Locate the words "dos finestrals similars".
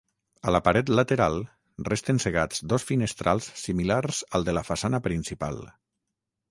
2.73-4.25